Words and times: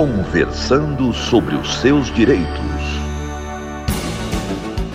Conversando 0.00 1.12
sobre 1.12 1.54
os 1.54 1.78
seus 1.78 2.06
direitos. 2.14 2.48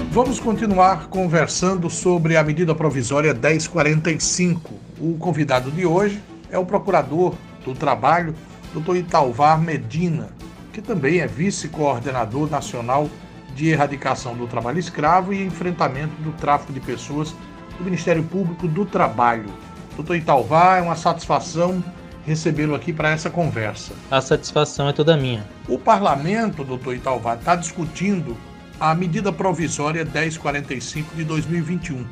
Vamos 0.09 0.39
continuar 0.39 1.09
conversando 1.09 1.92
sobre 1.92 2.35
a 2.35 2.43
medida 2.43 2.74
provisória 2.74 3.31
1045. 3.31 4.73
O 4.99 5.15
convidado 5.19 5.69
de 5.69 5.85
hoje 5.85 6.19
é 6.49 6.57
o 6.57 6.65
procurador 6.65 7.35
do 7.63 7.75
trabalho, 7.75 8.33
Dr. 8.73 8.95
Italvar 8.95 9.61
Medina, 9.61 10.29
que 10.73 10.81
também 10.81 11.19
é 11.19 11.27
vice-coordenador 11.27 12.49
nacional 12.49 13.07
de 13.53 13.69
erradicação 13.69 14.35
do 14.35 14.47
trabalho 14.47 14.79
escravo 14.79 15.31
e 15.31 15.45
enfrentamento 15.45 16.19
do 16.23 16.31
tráfico 16.31 16.73
de 16.73 16.79
pessoas 16.79 17.35
do 17.77 17.83
Ministério 17.83 18.23
Público 18.23 18.67
do 18.67 18.83
Trabalho. 18.87 19.53
Doutor 19.95 20.15
Italvar, 20.15 20.79
é 20.79 20.81
uma 20.81 20.95
satisfação 20.95 21.83
recebê-lo 22.25 22.75
aqui 22.75 22.91
para 22.91 23.11
essa 23.11 23.29
conversa. 23.29 23.93
A 24.09 24.19
satisfação 24.19 24.89
é 24.89 24.93
toda 24.93 25.15
minha. 25.15 25.45
O 25.67 25.77
parlamento, 25.77 26.63
doutor 26.63 26.95
Italvar, 26.95 27.38
está 27.38 27.55
discutindo 27.55 28.35
a 28.79 28.93
medida 28.93 29.31
provisória 29.31 30.03
1045 30.03 31.16
de 31.16 31.23
2021. 31.23 32.05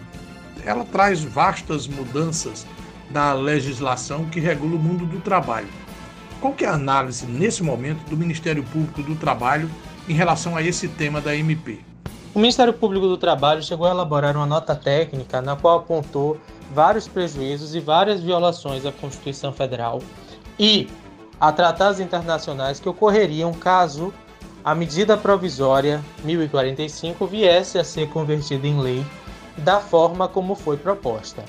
Ela 0.66 0.86
traz 0.86 1.24
vastas 1.24 1.88
mudanças 1.88 2.66
na 3.10 3.34
legislação 3.34 4.26
que 4.26 4.40
regula 4.40 4.76
o 4.76 4.80
mundo 4.80 5.06
do 5.06 5.20
trabalho. 5.20 5.68
Qual 6.40 6.54
que 6.54 6.66
é 6.66 6.68
a 6.68 6.74
análise 6.74 7.26
nesse 7.26 7.64
momento 7.64 8.08
do 8.10 8.18
Ministério 8.18 8.64
Público 8.64 9.02
do 9.02 9.16
Trabalho 9.16 9.70
em 10.08 10.14
relação 10.14 10.56
a 10.56 10.62
esse 10.62 10.88
tema 10.88 11.22
da 11.22 11.36
MP? 11.36 11.80
O 12.34 12.40
Ministério 12.40 12.74
Público 12.74 13.08
do 13.08 13.18
Trabalho 13.18 13.62
chegou 13.62 13.86
a 13.86 13.92
elaborar 13.92 14.36
uma 14.36 14.46
nota 14.46 14.76
técnica 14.76 15.42
na 15.42 15.56
qual 15.56 15.80
apontou 15.80 16.40
vários 16.72 17.08
prejuízos 17.08 17.76
e 17.76 17.80
várias 17.80 18.22
violações 18.22 18.86
à 18.86 18.92
Constituição 18.92 19.52
Federal 19.52 20.02
e 20.60 20.88
a 21.40 21.52
tratados 21.52 22.00
internacionais 22.00 22.80
que 22.80 22.88
ocorreriam 22.88 23.54
caso 23.54 24.14
a 24.64 24.74
medida 24.74 25.18
provisória 25.18 26.02
1045 26.24 27.28
viesse 27.28 27.78
a 27.78 27.84
ser 27.84 28.10
convertida 28.10 28.66
em 28.66 28.80
lei 28.80 29.06
da 29.58 29.80
forma 29.80 30.28
como 30.28 30.56
foi 30.56 30.78
proposta. 30.78 31.44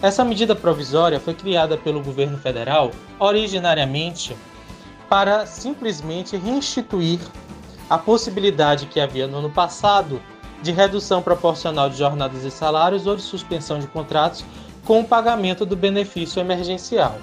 Essa 0.00 0.24
medida 0.24 0.54
provisória 0.54 1.20
foi 1.20 1.34
criada 1.34 1.76
pelo 1.76 2.02
governo 2.02 2.38
federal 2.38 2.90
originariamente 3.18 4.36
para 5.08 5.46
simplesmente 5.46 6.36
reinstituir 6.36 7.20
a 7.88 7.96
possibilidade 7.96 8.86
que 8.86 9.00
havia 9.00 9.26
no 9.26 9.38
ano 9.38 9.50
passado 9.50 10.20
de 10.62 10.72
redução 10.72 11.22
proporcional 11.22 11.88
de 11.88 11.98
jornadas 11.98 12.44
e 12.44 12.50
salários 12.50 13.06
ou 13.06 13.16
de 13.16 13.22
suspensão 13.22 13.78
de 13.78 13.86
contratos 13.86 14.44
com 14.84 15.00
o 15.00 15.04
pagamento 15.04 15.66
do 15.66 15.76
benefício 15.76 16.40
emergencial. 16.40 17.18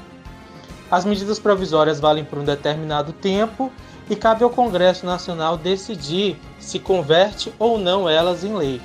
As 0.92 1.06
medidas 1.06 1.40
provisórias 1.40 2.00
valem 2.00 2.24
por 2.24 2.38
um 2.38 2.44
determinado 2.44 3.14
tempo 3.14 3.72
e 4.10 4.16
cabe 4.16 4.44
ao 4.44 4.50
Congresso 4.50 5.06
Nacional 5.06 5.58
decidir 5.58 6.40
se 6.60 6.78
converte 6.78 7.54
ou 7.58 7.80
não 7.80 8.08
elas 8.08 8.44
em 8.44 8.56
lei. 8.56 8.82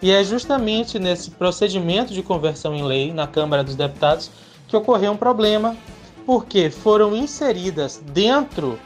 E 0.00 0.10
é 0.10 0.22
justamente 0.22 0.98
nesse 0.98 1.30
procedimento 1.30 2.12
de 2.12 2.22
conversão 2.22 2.74
em 2.74 2.82
lei 2.82 3.12
na 3.12 3.26
Câmara 3.26 3.64
dos 3.64 3.74
Deputados 3.74 4.30
que 4.68 4.76
ocorreu 4.76 5.12
um 5.12 5.16
problema, 5.16 5.76
porque 6.24 6.70
foram 6.70 7.14
inseridas 7.14 8.02
dentro 8.12 8.78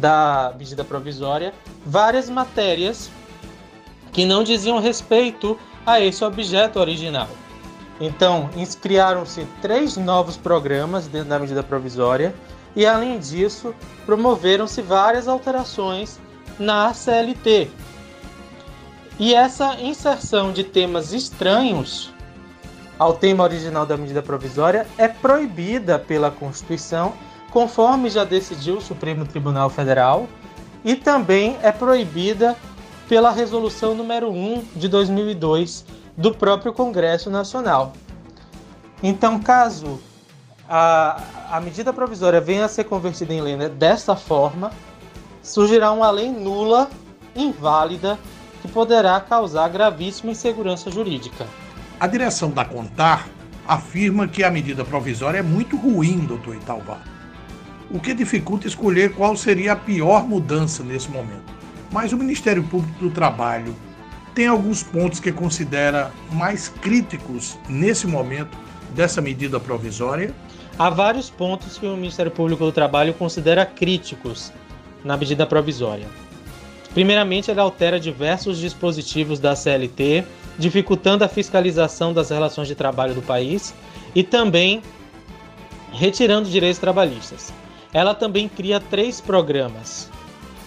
da 0.00 0.52
medida 0.58 0.82
provisória 0.82 1.54
várias 1.86 2.28
matérias 2.28 3.10
que 4.14 4.24
não 4.24 4.42
diziam 4.42 4.80
respeito 4.80 5.58
a 5.84 6.00
esse 6.00 6.24
objeto 6.24 6.78
original. 6.78 7.28
Então, 8.00 8.48
criaram-se 8.80 9.46
três 9.60 9.98
novos 9.98 10.38
programas 10.38 11.06
dentro 11.06 11.28
da 11.28 11.38
medida 11.38 11.62
provisória 11.62 12.34
e, 12.74 12.86
além 12.86 13.18
disso, 13.18 13.74
promoveram-se 14.06 14.80
várias 14.80 15.28
alterações 15.28 16.18
na 16.58 16.94
CLT, 16.94 17.70
e 19.18 19.32
essa 19.32 19.80
inserção 19.80 20.52
de 20.52 20.64
temas 20.64 21.12
estranhos 21.12 22.12
ao 22.98 23.12
tema 23.12 23.44
original 23.44 23.86
da 23.86 23.96
medida 23.96 24.20
provisória 24.22 24.86
é 24.98 25.06
proibida 25.06 25.98
pela 25.98 26.30
Constituição, 26.30 27.12
conforme 27.50 28.10
já 28.10 28.24
decidiu 28.24 28.78
o 28.78 28.80
Supremo 28.80 29.24
Tribunal 29.24 29.70
Federal, 29.70 30.28
e 30.84 30.96
também 30.96 31.56
é 31.62 31.70
proibida 31.70 32.56
pela 33.14 33.30
Resolução 33.30 33.94
número 33.94 34.28
1 34.28 34.64
de 34.74 34.88
2002 34.88 35.84
do 36.16 36.34
próprio 36.34 36.72
Congresso 36.72 37.30
Nacional. 37.30 37.92
Então, 39.00 39.38
caso 39.38 40.00
a, 40.68 41.22
a 41.48 41.60
medida 41.60 41.92
provisória 41.92 42.40
venha 42.40 42.64
a 42.64 42.68
ser 42.68 42.82
convertida 42.82 43.32
em 43.32 43.40
lei 43.40 43.56
né, 43.56 43.68
dessa 43.68 44.16
forma, 44.16 44.72
surgirá 45.44 45.92
uma 45.92 46.10
lei 46.10 46.28
nula, 46.28 46.90
inválida 47.36 48.18
que 48.60 48.66
poderá 48.66 49.20
causar 49.20 49.68
gravíssima 49.68 50.32
insegurança 50.32 50.90
jurídica. 50.90 51.46
A 52.00 52.08
direção 52.08 52.50
da 52.50 52.64
Contar 52.64 53.28
afirma 53.64 54.26
que 54.26 54.42
a 54.42 54.50
medida 54.50 54.84
provisória 54.84 55.38
é 55.38 55.42
muito 55.42 55.76
ruim, 55.76 56.18
doutor 56.18 56.56
Italvar, 56.56 57.04
o 57.92 58.00
que 58.00 58.12
dificulta 58.12 58.66
escolher 58.66 59.14
qual 59.14 59.36
seria 59.36 59.74
a 59.74 59.76
pior 59.76 60.26
mudança 60.26 60.82
nesse 60.82 61.08
momento. 61.08 61.63
Mas 61.94 62.12
o 62.12 62.16
Ministério 62.16 62.64
Público 62.64 62.98
do 62.98 63.08
Trabalho 63.08 63.72
tem 64.34 64.48
alguns 64.48 64.82
pontos 64.82 65.20
que 65.20 65.30
considera 65.30 66.10
mais 66.32 66.68
críticos 66.68 67.56
nesse 67.68 68.04
momento 68.04 68.58
dessa 68.90 69.20
medida 69.20 69.60
provisória? 69.60 70.34
Há 70.76 70.90
vários 70.90 71.30
pontos 71.30 71.78
que 71.78 71.86
o 71.86 71.96
Ministério 71.96 72.32
Público 72.32 72.64
do 72.64 72.72
Trabalho 72.72 73.14
considera 73.14 73.64
críticos 73.64 74.52
na 75.04 75.16
medida 75.16 75.46
provisória. 75.46 76.08
Primeiramente, 76.92 77.52
ele 77.52 77.60
altera 77.60 78.00
diversos 78.00 78.58
dispositivos 78.58 79.38
da 79.38 79.54
CLT, 79.54 80.24
dificultando 80.58 81.22
a 81.22 81.28
fiscalização 81.28 82.12
das 82.12 82.30
relações 82.30 82.66
de 82.66 82.74
trabalho 82.74 83.14
do 83.14 83.22
país 83.22 83.72
e 84.16 84.24
também 84.24 84.82
retirando 85.92 86.50
direitos 86.50 86.80
trabalhistas. 86.80 87.52
Ela 87.92 88.16
também 88.16 88.48
cria 88.48 88.80
três 88.80 89.20
programas. 89.20 90.12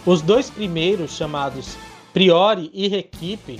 Os 0.06 0.22
dois 0.22 0.50
primeiros, 0.50 1.12
chamados 1.12 1.76
Priori 2.14 2.70
e 2.74 2.88
Requipe, 2.88 3.60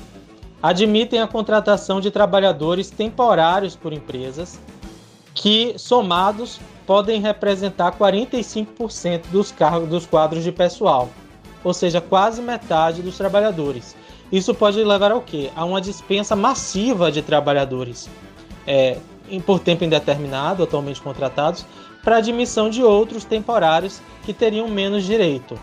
admitem 0.62 1.20
a 1.20 1.28
contratação 1.28 2.00
de 2.00 2.10
trabalhadores 2.10 2.90
temporários 2.90 3.76
por 3.76 3.94
empresas 3.94 4.60
que, 5.34 5.76
somados, 5.78 6.60
podem 6.86 7.22
representar 7.22 7.98
45% 7.98 9.28
dos 9.32 9.52
cargos 9.52 9.90
dos 9.90 10.06
quadros 10.06 10.44
de 10.44 10.52
pessoal 10.52 11.10
ou 11.64 11.74
seja, 11.74 12.00
quase 12.00 12.42
metade 12.42 13.02
dos 13.02 13.18
trabalhadores. 13.18 13.96
Isso 14.32 14.54
pode 14.54 14.82
levar 14.84 15.12
ao 15.12 15.22
quê? 15.22 15.52
A 15.56 15.66
uma 15.66 15.82
dispensa 15.82 16.36
massiva 16.36 17.12
de 17.12 17.22
trabalhadores 17.22 18.10
é, 18.66 18.98
por 19.46 19.60
tempo 19.60 19.84
indeterminado, 19.84 20.64
atualmente 20.64 21.02
contratados, 21.02 21.66
para 22.04 22.18
admissão 22.18 22.70
de 22.70 22.82
outros 22.82 23.26
temporários 23.26 24.02
que 24.24 24.34
teriam 24.34 24.68
menos 24.70 25.04
direito. 25.04 25.60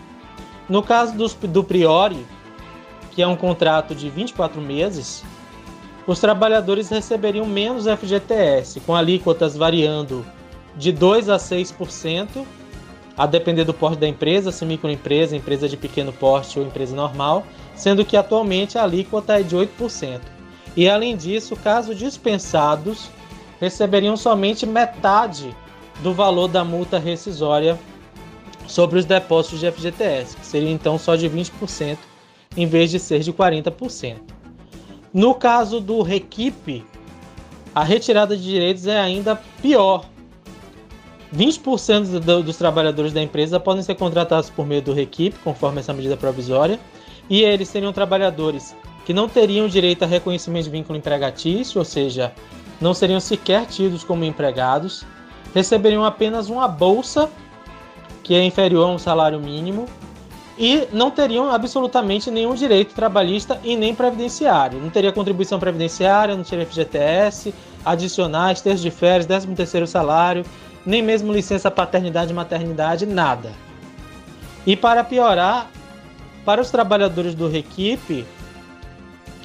No 0.67 0.81
caso 0.81 1.15
dos, 1.15 1.33
do 1.33 1.63
Priori, 1.63 2.25
que 3.11 3.21
é 3.21 3.27
um 3.27 3.35
contrato 3.35 3.93
de 3.93 4.09
24 4.09 4.59
meses, 4.59 5.23
os 6.07 6.19
trabalhadores 6.19 6.89
receberiam 6.89 7.45
menos 7.45 7.85
FGTS, 7.85 8.79
com 8.81 8.95
alíquotas 8.95 9.55
variando 9.55 10.25
de 10.75 10.91
2 10.91 11.29
a 11.29 11.37
6% 11.37 12.45
a 13.17 13.25
depender 13.25 13.63
do 13.63 13.73
porte 13.73 13.97
da 13.97 14.07
empresa, 14.07 14.51
se 14.51 14.65
microempresa, 14.65 15.35
empresa 15.35 15.69
de 15.69 15.77
pequeno 15.77 16.11
porte 16.11 16.59
ou 16.59 16.65
empresa 16.65 16.95
normal, 16.95 17.45
sendo 17.73 18.03
que 18.03 18.17
atualmente 18.17 18.77
a 18.77 18.83
alíquota 18.83 19.39
é 19.39 19.43
de 19.43 19.55
8%. 19.55 20.19
E 20.75 20.89
além 20.89 21.15
disso, 21.15 21.55
caso 21.55 21.95
dispensados, 21.95 23.09
receberiam 23.59 24.17
somente 24.17 24.65
metade 24.65 25.55
do 26.03 26.13
valor 26.13 26.49
da 26.49 26.65
multa 26.65 26.99
rescisória 26.99 27.79
sobre 28.67 28.99
os 28.99 29.05
depósitos 29.05 29.59
de 29.59 29.71
FGTS, 29.71 30.37
que 30.37 30.45
seria 30.45 30.71
então 30.71 30.97
só 30.97 31.15
de 31.15 31.29
20%, 31.29 31.97
em 32.57 32.65
vez 32.65 32.91
de 32.91 32.99
ser 32.99 33.19
de 33.19 33.31
40%. 33.31 34.17
No 35.13 35.33
caso 35.33 35.79
do 35.79 36.01
Requipe, 36.01 36.85
a 37.73 37.83
retirada 37.83 38.35
de 38.35 38.43
direitos 38.43 38.87
é 38.87 38.99
ainda 38.99 39.35
pior, 39.61 40.05
20% 41.35 42.19
do, 42.19 42.43
dos 42.43 42.57
trabalhadores 42.57 43.11
da 43.11 43.21
empresa 43.21 43.59
podem 43.59 43.83
ser 43.83 43.95
contratados 43.95 44.49
por 44.49 44.65
meio 44.65 44.81
do 44.81 44.93
Requipe, 44.93 45.37
conforme 45.43 45.79
essa 45.79 45.93
medida 45.93 46.15
provisória, 46.15 46.79
e 47.29 47.41
eles 47.41 47.67
seriam 47.67 47.91
trabalhadores 47.91 48.75
que 49.05 49.13
não 49.13 49.27
teriam 49.27 49.67
direito 49.67 50.03
a 50.03 50.07
reconhecimento 50.07 50.65
de 50.65 50.69
vínculo 50.69 50.97
empregatício, 50.97 51.79
ou 51.79 51.85
seja, 51.85 52.33
não 52.79 52.93
seriam 52.93 53.19
sequer 53.19 53.65
tidos 53.65 54.03
como 54.03 54.23
empregados, 54.23 55.05
receberiam 55.53 56.03
apenas 56.03 56.49
uma 56.49 56.67
bolsa, 56.67 57.29
que 58.25 58.33
é 58.33 58.43
inferior 58.43 58.89
a 58.89 58.91
um 58.91 58.97
salário 58.97 59.39
mínimo, 59.39 59.85
e 60.57 60.87
não 60.91 61.11
teriam 61.11 61.51
absolutamente 61.51 62.31
nenhum 62.31 62.55
direito 62.55 62.95
trabalhista 62.95 63.59
e 63.63 63.75
nem 63.75 63.93
previdenciário. 63.93 64.81
Não 64.81 64.89
teria 64.89 65.11
contribuição 65.11 65.59
previdenciária, 65.59 66.35
não 66.35 66.43
teria 66.43 66.65
FGTS, 66.65 67.53
adicionais, 67.85 68.61
terços 68.61 68.81
de 68.81 68.89
férias, 68.89 69.27
13 69.27 69.47
terceiro 69.53 69.85
salário, 69.85 70.43
nem 70.83 71.03
mesmo 71.03 71.31
licença 71.31 71.69
paternidade 71.69 72.31
e 72.31 72.33
maternidade, 72.33 73.05
nada. 73.05 73.51
E 74.65 74.75
para 74.75 75.03
piorar, 75.03 75.69
para 76.43 76.59
os 76.59 76.71
trabalhadores 76.71 77.35
do 77.35 77.47
Requipe, 77.47 78.25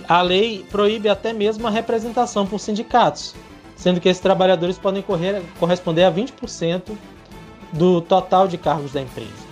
a 0.08 0.22
lei 0.22 0.64
proíbe 0.70 1.10
até 1.10 1.34
mesmo 1.34 1.66
a 1.66 1.70
representação 1.70 2.46
por 2.46 2.58
sindicatos, 2.58 3.34
sendo 3.76 4.00
que 4.00 4.08
esses 4.08 4.22
trabalhadores 4.22 4.78
podem 4.78 5.02
correr, 5.02 5.42
corresponder 5.58 6.04
a 6.04 6.10
20% 6.10 6.96
do 7.72 8.00
total 8.00 8.48
de 8.48 8.58
cargos 8.58 8.92
da 8.92 9.00
empresa. 9.00 9.50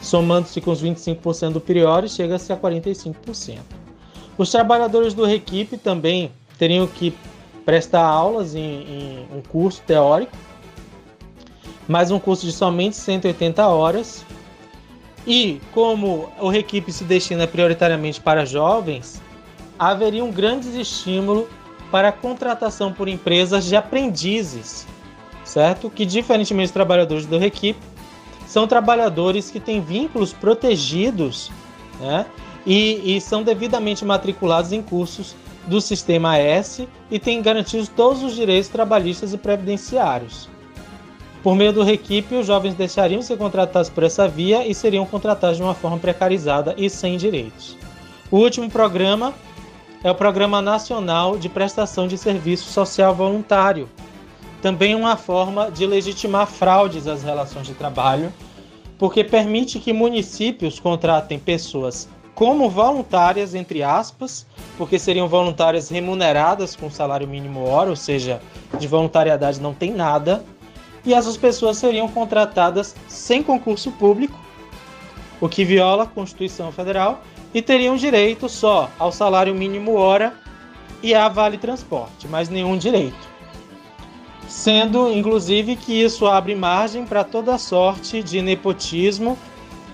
Somando-se 0.00 0.60
com 0.60 0.70
os 0.70 0.82
25% 0.82 1.52
do 1.52 1.60
Priori, 1.60 2.08
chega-se 2.08 2.52
a 2.52 2.56
45%. 2.56 3.58
Os 4.36 4.50
trabalhadores 4.50 5.14
do 5.14 5.24
Requipe 5.24 5.76
também 5.76 6.32
teriam 6.58 6.86
que 6.86 7.14
prestar 7.64 8.04
aulas 8.04 8.54
em, 8.54 8.60
em 8.60 9.28
um 9.32 9.40
curso 9.40 9.80
teórico, 9.86 10.32
mais 11.86 12.10
um 12.10 12.18
curso 12.18 12.46
de 12.46 12.52
somente 12.52 12.96
180 12.96 13.66
horas. 13.66 14.24
E 15.24 15.60
como 15.72 16.32
o 16.40 16.48
Requipe 16.48 16.92
se 16.92 17.04
destina 17.04 17.46
prioritariamente 17.46 18.20
para 18.20 18.44
jovens, 18.44 19.22
haveria 19.78 20.24
um 20.24 20.32
grande 20.32 20.80
estímulo 20.80 21.48
para 21.92 22.08
a 22.08 22.12
contratação 22.12 22.92
por 22.92 23.06
empresas 23.06 23.64
de 23.66 23.76
aprendizes, 23.76 24.86
certo? 25.52 25.90
Que 25.90 26.06
diferentemente 26.06 26.68
dos 26.68 26.72
trabalhadores 26.72 27.26
do 27.26 27.36
Requipe, 27.36 27.78
são 28.46 28.66
trabalhadores 28.66 29.50
que 29.50 29.60
têm 29.60 29.80
vínculos 29.80 30.32
protegidos, 30.32 31.50
né? 32.00 32.26
E, 32.64 33.16
e 33.16 33.20
são 33.20 33.42
devidamente 33.42 34.04
matriculados 34.04 34.72
em 34.72 34.80
cursos 34.80 35.34
do 35.66 35.80
Sistema 35.80 36.38
S 36.38 36.88
e 37.10 37.18
têm 37.18 37.42
garantidos 37.42 37.88
todos 37.88 38.22
os 38.22 38.34
direitos 38.34 38.68
trabalhistas 38.68 39.32
e 39.32 39.38
previdenciários. 39.38 40.48
Por 41.42 41.56
meio 41.56 41.72
do 41.72 41.82
Requipe, 41.82 42.36
os 42.36 42.46
jovens 42.46 42.74
deixariam 42.74 43.18
de 43.18 43.26
ser 43.26 43.36
contratados 43.36 43.90
por 43.90 44.04
essa 44.04 44.28
via 44.28 44.66
e 44.66 44.74
seriam 44.74 45.04
contratados 45.04 45.56
de 45.56 45.62
uma 45.62 45.74
forma 45.74 45.98
precarizada 45.98 46.74
e 46.78 46.88
sem 46.88 47.16
direitos. 47.16 47.76
O 48.30 48.38
último 48.38 48.70
programa 48.70 49.34
é 50.04 50.10
o 50.10 50.14
Programa 50.14 50.62
Nacional 50.62 51.36
de 51.36 51.48
Prestação 51.48 52.06
de 52.06 52.16
Serviço 52.16 52.70
Social 52.70 53.14
Voluntário. 53.14 53.88
Também 54.62 54.94
uma 54.94 55.16
forma 55.16 55.72
de 55.72 55.84
legitimar 55.84 56.46
fraudes 56.46 57.08
às 57.08 57.24
relações 57.24 57.66
de 57.66 57.74
trabalho, 57.74 58.32
porque 58.96 59.24
permite 59.24 59.80
que 59.80 59.92
municípios 59.92 60.78
contratem 60.78 61.36
pessoas 61.36 62.08
como 62.32 62.70
voluntárias, 62.70 63.56
entre 63.56 63.82
aspas, 63.82 64.46
porque 64.78 65.00
seriam 65.00 65.26
voluntárias 65.28 65.90
remuneradas 65.90 66.76
com 66.76 66.88
salário 66.88 67.26
mínimo 67.26 67.66
hora, 67.66 67.90
ou 67.90 67.96
seja, 67.96 68.40
de 68.78 68.86
voluntariedade 68.86 69.60
não 69.60 69.74
tem 69.74 69.92
nada, 69.92 70.44
e 71.04 71.12
essas 71.12 71.36
pessoas 71.36 71.76
seriam 71.76 72.06
contratadas 72.06 72.94
sem 73.08 73.42
concurso 73.42 73.90
público, 73.90 74.38
o 75.40 75.48
que 75.48 75.64
viola 75.64 76.04
a 76.04 76.06
Constituição 76.06 76.70
Federal, 76.70 77.20
e 77.52 77.60
teriam 77.60 77.96
direito 77.96 78.48
só 78.48 78.88
ao 78.96 79.10
salário 79.10 79.54
mínimo 79.54 79.96
hora 79.96 80.32
e 81.02 81.14
a 81.14 81.28
vale 81.28 81.58
transporte, 81.58 82.28
mas 82.28 82.48
nenhum 82.48 82.78
direito. 82.78 83.31
Sendo, 84.52 85.10
inclusive, 85.10 85.76
que 85.76 86.04
isso 86.04 86.26
abre 86.26 86.54
margem 86.54 87.06
para 87.06 87.24
toda 87.24 87.56
sorte 87.56 88.22
de 88.22 88.42
nepotismo 88.42 89.36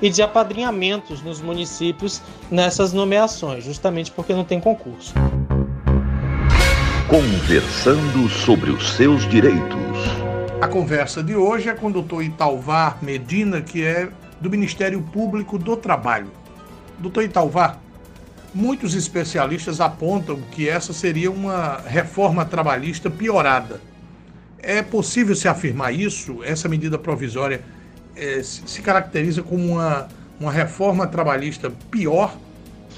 e 0.03 0.11
de 0.11 0.21
apadrinhamentos 0.21 1.23
nos 1.23 1.41
municípios 1.41 2.21
nessas 2.51 2.93
nomeações, 2.93 3.63
justamente 3.63 4.11
porque 4.11 4.35
não 4.35 4.43
tem 4.43 4.59
concurso. 4.59 5.15
Conversando 7.07 8.29
sobre 8.29 8.73
os 8.73 8.91
seus 8.95 9.29
direitos. 9.29 9.97
A 10.61 10.67
conversa 10.67 11.23
de 11.23 11.37
hoje 11.37 11.69
é 11.69 11.73
com 11.73 11.87
o 11.87 11.93
doutor 11.93 12.25
Italvar 12.25 12.99
Medina, 13.01 13.63
que 13.63 13.85
é 13.85 14.09
do 14.41 14.51
Ministério 14.51 15.01
Público 15.01 15.57
do 15.57 15.77
Trabalho. 15.77 16.33
Doutor 16.99 17.23
Italvar, 17.23 17.79
muitos 18.53 18.95
especialistas 18.95 19.81
apontam 19.81 20.41
que 20.51 20.69
essa 20.69 20.93
seria 20.93 21.31
uma 21.31 21.81
reforma 21.87 22.45
trabalhista 22.45 23.09
piorada. 23.09 23.81
É 24.61 24.83
possível 24.83 25.35
se 25.35 25.49
afirmar 25.49 25.93
isso? 25.95 26.43
Essa 26.43 26.69
medida 26.69 26.99
provisória 26.99 27.63
é, 28.17 28.43
se 28.43 28.83
caracteriza 28.83 29.43
como 29.43 29.65
uma, 29.65 30.09
uma 30.41 30.51
reforma 30.51 31.07
trabalhista 31.07 31.71
pior? 31.91 32.35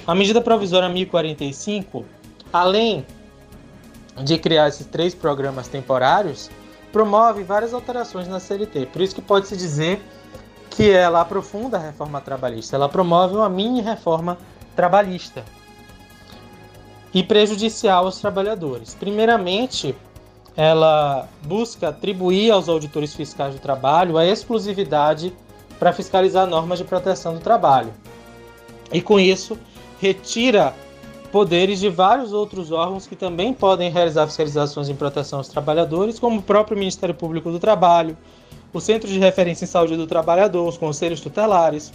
A 0.06 0.14
medida 0.14 0.40
provisória 0.40 0.88
1045, 0.88 2.04
além 2.52 3.04
de 4.24 4.38
criar 4.38 4.68
esses 4.68 4.86
três 4.86 5.14
programas 5.14 5.68
temporários, 5.68 6.50
promove 6.92 7.42
várias 7.42 7.72
alterações 7.72 8.26
na 8.26 8.40
CLT. 8.40 8.86
Por 8.86 9.02
isso 9.02 9.14
que 9.14 9.22
pode-se 9.22 9.56
dizer 9.56 10.00
que 10.70 10.90
ela 10.90 11.20
aprofunda 11.20 11.76
a 11.76 11.80
reforma 11.80 12.20
trabalhista. 12.20 12.76
Ela 12.76 12.88
promove 12.88 13.36
uma 13.36 13.48
mini 13.48 13.80
reforma 13.82 14.38
trabalhista 14.74 15.44
e 17.12 17.22
prejudicial 17.22 18.06
aos 18.06 18.20
trabalhadores. 18.20 18.94
Primeiramente, 18.94 19.94
ela 20.56 21.28
busca 21.42 21.88
atribuir 21.88 22.50
aos 22.50 22.68
auditores 22.68 23.14
fiscais 23.14 23.54
do 23.54 23.60
trabalho 23.60 24.18
a 24.18 24.26
exclusividade 24.26 25.32
para 25.78 25.92
fiscalizar 25.92 26.46
normas 26.46 26.78
de 26.78 26.84
proteção 26.84 27.34
do 27.34 27.40
trabalho. 27.40 27.92
E 28.92 29.00
com 29.00 29.18
isso, 29.18 29.58
retira 30.00 30.74
poderes 31.30 31.78
de 31.78 31.88
vários 31.88 32.32
outros 32.32 32.72
órgãos 32.72 33.06
que 33.06 33.14
também 33.14 33.54
podem 33.54 33.90
realizar 33.90 34.26
fiscalizações 34.26 34.88
em 34.88 34.96
proteção 34.96 35.38
aos 35.38 35.48
trabalhadores, 35.48 36.18
como 36.18 36.40
o 36.40 36.42
próprio 36.42 36.76
Ministério 36.76 37.14
Público 37.14 37.50
do 37.50 37.58
Trabalho, 37.58 38.16
o 38.72 38.80
Centro 38.80 39.08
de 39.08 39.18
Referência 39.18 39.64
em 39.64 39.68
Saúde 39.68 39.96
do 39.96 40.06
Trabalhador, 40.06 40.68
os 40.68 40.76
conselhos 40.76 41.20
tutelares, 41.20 41.92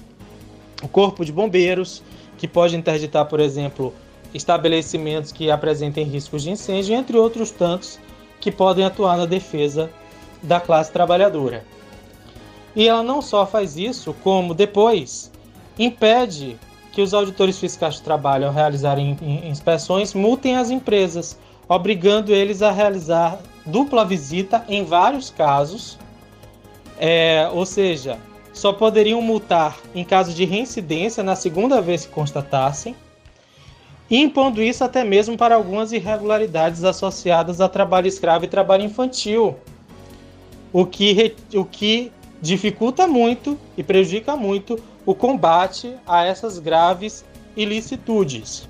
o 0.81 0.87
Corpo 0.87 1.25
de 1.25 1.31
Bombeiros, 1.31 2.01
que 2.37 2.47
pode 2.47 2.75
interditar, 2.75 3.25
por 3.25 3.39
exemplo, 3.39 3.93
estabelecimentos 4.33 5.31
que 5.31 5.51
apresentem 5.51 6.05
riscos 6.05 6.43
de 6.43 6.51
incêndio, 6.51 6.95
entre 6.95 7.17
outros 7.17 7.51
tantos 7.51 7.99
que 8.45 8.51
podem 8.51 8.85
atuar 8.85 9.17
na 9.17 9.25
defesa 9.25 9.89
da 10.43 10.59
classe 10.59 10.91
trabalhadora. 10.91 11.65
E 12.75 12.87
ela 12.87 13.01
não 13.01 13.19
só 13.19 13.43
faz 13.43 13.75
isso, 13.75 14.15
como 14.23 14.53
depois 14.53 15.31
impede 15.79 16.55
que 16.91 17.01
os 17.01 17.11
auditores 17.11 17.57
fiscais 17.57 17.95
de 17.95 18.03
trabalho, 18.03 18.45
ao 18.45 18.53
realizarem 18.53 19.17
inspeções, 19.49 20.13
multem 20.13 20.57
as 20.57 20.69
empresas, 20.69 21.39
obrigando 21.67 22.31
eles 22.31 22.61
a 22.61 22.69
realizar 22.69 23.39
dupla 23.65 24.05
visita 24.05 24.63
em 24.69 24.85
vários 24.85 25.31
casos. 25.31 25.97
É, 26.99 27.49
ou 27.51 27.65
seja, 27.65 28.19
só 28.53 28.71
poderiam 28.71 29.23
multar 29.23 29.75
em 29.95 30.05
caso 30.05 30.31
de 30.35 30.45
reincidência 30.45 31.23
na 31.23 31.35
segunda 31.35 31.81
vez 31.81 32.05
que 32.05 32.11
constatassem, 32.11 32.95
impondo 34.09 34.61
isso 34.61 34.83
até 34.83 35.03
mesmo 35.03 35.37
para 35.37 35.55
algumas 35.55 35.91
irregularidades 35.91 36.83
associadas 36.83 37.59
a 37.59 37.67
trabalho 37.67 38.07
escravo 38.07 38.45
e 38.45 38.47
trabalho 38.47 38.83
infantil, 38.83 39.55
o 40.71 40.85
que, 40.85 41.35
o 41.53 41.65
que 41.65 42.11
dificulta 42.41 43.07
muito 43.07 43.57
e 43.77 43.83
prejudica 43.83 44.35
muito 44.35 44.79
o 45.05 45.15
combate 45.15 45.95
a 46.05 46.23
essas 46.25 46.59
graves 46.59 47.25
ilicitudes. 47.55 48.67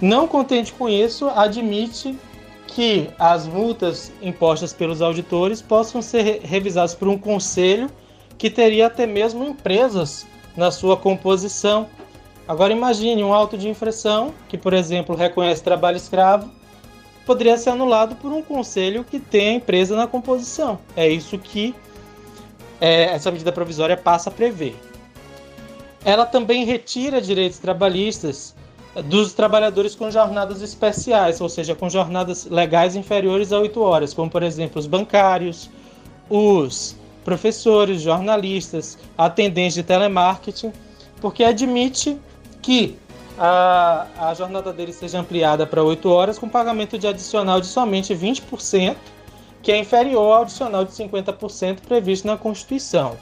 Não 0.00 0.26
contente 0.26 0.72
com 0.72 0.88
isso, 0.88 1.28
admite 1.28 2.16
que 2.66 3.08
as 3.18 3.46
multas 3.46 4.10
impostas 4.20 4.72
pelos 4.72 5.00
auditores 5.00 5.62
possam 5.62 6.02
ser 6.02 6.40
revisadas 6.42 6.94
por 6.94 7.08
um 7.08 7.16
conselho 7.16 7.88
que 8.36 8.50
teria 8.50 8.86
até 8.88 9.06
mesmo 9.06 9.44
empresas 9.44 10.26
na 10.56 10.70
sua 10.70 10.96
composição, 10.96 11.86
Agora 12.46 12.72
imagine 12.72 13.24
um 13.24 13.32
auto 13.32 13.56
de 13.56 13.68
infração 13.68 14.34
que, 14.48 14.58
por 14.58 14.74
exemplo, 14.74 15.16
reconhece 15.16 15.62
trabalho 15.62 15.96
escravo, 15.96 16.50
poderia 17.24 17.56
ser 17.56 17.70
anulado 17.70 18.16
por 18.16 18.30
um 18.32 18.42
conselho 18.42 19.02
que 19.02 19.18
tem 19.18 19.48
a 19.48 19.52
empresa 19.52 19.96
na 19.96 20.06
composição. 20.06 20.78
É 20.94 21.08
isso 21.08 21.38
que 21.38 21.74
é, 22.80 23.04
essa 23.04 23.30
medida 23.30 23.50
provisória 23.50 23.96
passa 23.96 24.28
a 24.28 24.32
prever. 24.32 24.76
Ela 26.04 26.26
também 26.26 26.66
retira 26.66 27.20
direitos 27.20 27.58
trabalhistas 27.58 28.54
dos 29.06 29.32
trabalhadores 29.32 29.94
com 29.94 30.10
jornadas 30.10 30.60
especiais, 30.60 31.40
ou 31.40 31.48
seja, 31.48 31.74
com 31.74 31.88
jornadas 31.88 32.44
legais 32.44 32.94
inferiores 32.94 33.52
a 33.52 33.58
8 33.58 33.80
horas, 33.80 34.14
como 34.14 34.30
por 34.30 34.42
exemplo 34.42 34.78
os 34.78 34.86
bancários, 34.86 35.70
os 36.28 36.94
professores, 37.24 38.02
jornalistas, 38.02 38.98
atendentes 39.16 39.74
de 39.74 39.82
telemarketing, 39.82 40.72
porque 41.20 41.42
admite 41.42 42.18
que 42.64 42.96
a, 43.38 44.06
a 44.18 44.34
jornada 44.34 44.72
dele 44.72 44.92
seja 44.92 45.20
ampliada 45.20 45.66
para 45.66 45.82
8 45.82 46.08
horas 46.08 46.38
com 46.38 46.48
pagamento 46.48 46.98
de 46.98 47.06
adicional 47.06 47.60
de 47.60 47.66
somente 47.66 48.14
20%, 48.14 48.96
que 49.62 49.70
é 49.70 49.78
inferior 49.78 50.32
ao 50.32 50.42
adicional 50.42 50.82
de 50.82 50.92
50% 50.92 51.80
previsto 51.86 52.26
na 52.26 52.38
Constituição. 52.38 53.16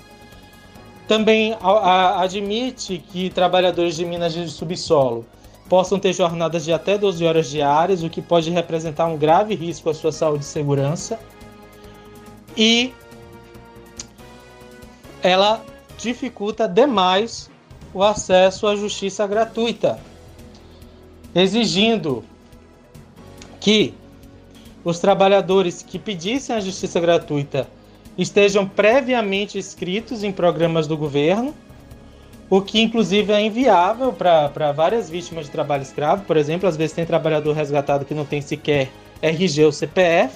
Também 1.09 1.57
a, 1.61 1.71
a, 1.71 2.23
admite 2.23 3.03
que 3.11 3.31
trabalhadores 3.31 3.97
de 3.97 4.05
minas 4.05 4.33
de 4.33 4.49
subsolo 4.49 5.27
possam 5.69 5.99
ter 5.99 6.13
jornadas 6.13 6.65
de 6.65 6.73
até 6.73 6.97
12 6.97 7.25
horas 7.25 7.51
diárias, 7.51 8.05
o 8.05 8.11
que 8.11 8.23
pode 8.23 8.49
representar 8.49 9.07
um 9.07 9.17
grave 9.17 9.57
risco 9.57 9.91
à 9.91 9.95
sua 9.95 10.13
saúde 10.13 10.45
e 10.45 10.47
segurança. 10.47 11.19
E 12.57 12.93
ela 15.21 15.65
dificulta 15.99 16.69
demais 16.69 17.51
o 17.95 18.03
acesso 18.03 18.67
à 18.67 18.75
justiça 18.75 19.27
gratuita, 19.27 19.99
exigindo 21.35 22.25
que 23.61 23.95
os 24.85 24.99
trabalhadores 24.99 25.83
que 25.83 25.99
pedissem 25.99 26.57
a 26.57 26.61
justiça 26.61 26.99
gratuita 26.99 27.69
estejam 28.17 28.67
previamente 28.67 29.59
inscritos 29.59 30.25
em 30.25 30.33
programas 30.33 30.87
do 30.87 30.97
governo, 30.97 31.55
o 32.51 32.61
que 32.61 32.81
inclusive 32.81 33.33
é 33.33 33.41
inviável 33.41 34.13
para 34.13 34.73
várias 34.73 35.09
vítimas 35.09 35.47
de 35.47 35.53
trabalho 35.53 35.83
escravo. 35.83 36.25
Por 36.25 36.37
exemplo, 36.37 36.69
às 36.69 36.77
vezes 36.77 36.95
tem 36.95 37.07
trabalhador 37.07 37.55
resgatado 37.55 38.05
que 38.05 38.13
não 38.13 38.27
tem 38.27 38.43
sequer 38.43 38.91
RG 39.23 39.65
ou 39.65 39.73
CPF, 39.73 40.35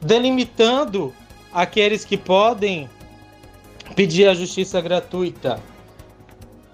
delimitando 0.00 1.12
aqueles 1.52 2.04
que 2.04 2.16
podem 2.16 2.90
pedir 3.94 4.26
a 4.26 4.34
justiça 4.34 4.80
gratuita 4.80 5.60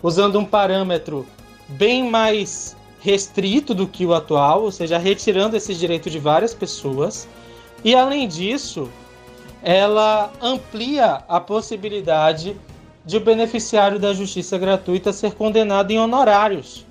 usando 0.02 0.38
um 0.38 0.44
parâmetro 0.44 1.26
bem 1.68 2.08
mais 2.08 2.76
restrito 3.00 3.74
do 3.74 3.86
que 3.86 4.04
o 4.04 4.14
atual, 4.14 4.62
ou 4.62 4.72
seja, 4.72 4.98
retirando 4.98 5.56
esse 5.56 5.74
direito 5.74 6.10
de 6.10 6.18
várias 6.18 6.54
pessoas. 6.54 7.28
E 7.84 7.94
além 7.94 8.26
disso, 8.26 8.88
ela 9.62 10.32
amplia 10.40 11.22
a 11.28 11.40
possibilidade 11.40 12.56
de 13.04 13.16
o 13.16 13.20
beneficiário 13.20 13.98
da 13.98 14.12
justiça 14.12 14.58
gratuita 14.58 15.12
ser 15.12 15.34
condenado 15.34 15.90
em 15.90 15.98
honorários. 15.98 16.86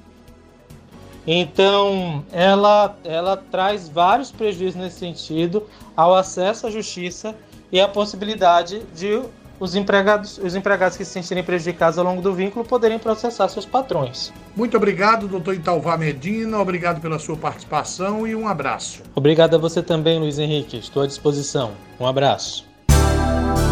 Então, 1.28 2.26
ela, 2.32 2.98
ela 3.04 3.36
traz 3.36 3.90
vários 3.90 4.32
prejuízos 4.32 4.80
nesse 4.80 5.00
sentido 5.00 5.68
ao 5.96 6.16
acesso 6.16 6.68
à 6.68 6.72
justiça 6.72 7.36
e 7.70 7.82
a 7.82 7.88
possibilidade 7.88 8.82
de 8.96 9.22
os 9.60 9.76
empregados, 9.76 10.38
os 10.38 10.56
empregados 10.56 10.98
que 10.98 11.06
se 11.06 11.12
sentirem 11.12 11.44
prejudicados 11.44 11.98
ao 11.98 12.06
longo 12.06 12.22
do 12.22 12.34
vínculo 12.34 12.66
poderem 12.66 13.00
processar 13.00 13.48
seus 13.50 13.66
patrões. 13.66 14.34
Muito 14.56 14.78
obrigado, 14.78 15.28
doutor 15.28 15.56
Italvá 15.56 15.98
Medina. 15.98 16.60
Obrigado 16.60 17.02
pela 17.02 17.20
sua 17.20 17.38
participação 17.38 18.28
e 18.28 18.36
um 18.36 18.48
abraço. 18.48 19.02
Obrigado 19.16 19.56
a 19.56 19.58
você 19.58 19.82
também, 19.82 20.20
Luiz 20.20 20.40
Henrique. 20.40 20.78
Estou 20.78 21.04
à 21.04 21.08
disposição. 21.08 21.72
Um 22.00 22.06
abraço. 22.06 22.66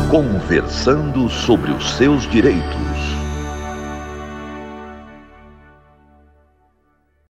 Conversando 0.10 1.30
sobre 1.30 1.72
os 1.72 1.92
seus 1.92 2.30
direitos. 2.30 2.85